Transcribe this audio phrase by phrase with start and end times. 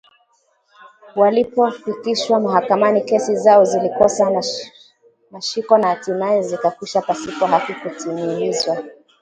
[1.15, 4.43] Walipofikishwa mahakamani, kesi zao zilikosa
[5.31, 8.77] mashiko na hatimaye zikakwisha pasipo haki kutimilizwa